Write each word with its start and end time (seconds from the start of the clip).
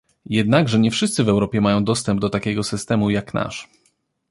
Jednakże 0.25 0.79
nie 0.79 0.91
wszyscy 0.91 1.23
w 1.23 1.29
Europie 1.29 1.61
mają 1.61 1.83
dostęp 1.83 2.19
do 2.21 2.29
takiego 2.29 2.63
systemu, 2.63 3.09
jak 3.09 3.33
nasz 3.33 3.67